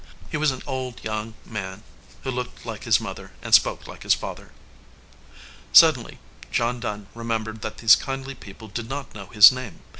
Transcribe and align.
He 0.31 0.35
was 0.37 0.49
an 0.49 0.63
old 0.65 1.03
young 1.03 1.35
man 1.45 1.83
who 2.23 2.31
looked 2.31 2.65
like 2.65 2.85
his 2.85 2.99
mother 2.99 3.33
and 3.43 3.53
spoke 3.53 3.85
like 3.85 4.01
his 4.01 4.15
father. 4.15 4.51
Suddenly 5.73 6.17
John 6.51 6.79
Dunn 6.79 7.05
remembered 7.13 7.61
that 7.61 7.77
these 7.77 7.95
kindly 7.95 8.33
people 8.33 8.67
did 8.67 8.89
not 8.89 9.13
know 9.13 9.27
his 9.27 9.51
name. 9.51 9.81